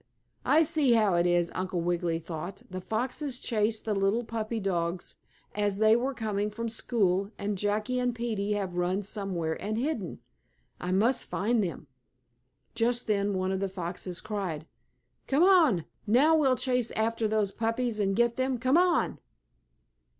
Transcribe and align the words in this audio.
"I 0.45 0.63
see 0.63 0.93
how 0.93 1.13
it 1.13 1.27
is," 1.27 1.51
Uncle 1.53 1.79
Wiggily 1.79 2.17
thought. 2.17 2.63
"The 2.71 2.81
foxes 2.81 3.39
chased 3.39 3.85
the 3.85 3.93
little 3.93 4.23
puppy 4.23 4.59
dogs 4.59 5.13
as 5.53 5.77
they 5.77 5.95
were 5.95 6.15
coming 6.15 6.49
from 6.49 6.69
school 6.69 7.29
and 7.37 7.55
Jackie 7.55 7.99
and 7.99 8.15
Peetie 8.15 8.53
have 8.53 8.77
run 8.77 9.03
somewhere 9.03 9.61
and 9.61 9.77
hidden. 9.77 10.19
I 10.79 10.91
must 10.91 11.25
find 11.25 11.63
them." 11.63 11.85
Just 12.73 13.05
then 13.05 13.35
one 13.35 13.51
of 13.51 13.59
the 13.59 13.67
foxes 13.69 14.21
cried: 14.21 14.65
"Come 15.27 15.43
on. 15.43 15.85
Now 16.07 16.35
we'll 16.35 16.55
chase 16.55 16.89
after 16.95 17.27
those 17.27 17.51
puppies, 17.51 17.99
and 17.99 18.15
get 18.15 18.37
them. 18.37 18.57
Come 18.57 18.79
on!" 18.79 19.19